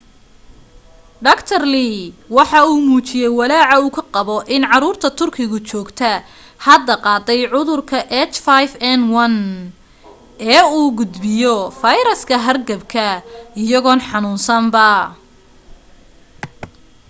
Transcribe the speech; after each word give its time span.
dr. 1.27 1.61
lee 1.73 1.99
waxa 2.37 2.59
uu 2.71 2.79
muujiyay 2.87 3.33
walaaca 3.39 3.75
uu 3.85 3.91
ka 3.97 4.03
qabo 4.13 4.35
in 4.55 4.63
caruurta 4.71 5.07
turkiga 5.19 5.57
joogta 5.69 6.09
hadda 6.67 6.93
qaaday 7.05 7.41
cudurka 7.53 7.97
h5n1 8.31 9.35
ee 10.53 10.61
uu 10.79 10.87
gudbiyo 10.97 11.55
fayraska 11.81 12.35
hargabku 12.47 13.07
iyagoon 13.63 14.01
xanuunsanba 14.09 14.85